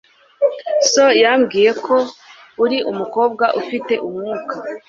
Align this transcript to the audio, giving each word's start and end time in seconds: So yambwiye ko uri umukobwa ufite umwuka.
So 0.91 1.03
yambwiye 1.23 1.71
ko 1.85 1.95
uri 2.63 2.77
umukobwa 2.91 3.45
ufite 3.61 3.93
umwuka. 4.07 4.55